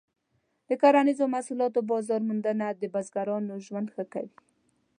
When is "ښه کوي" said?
3.95-4.37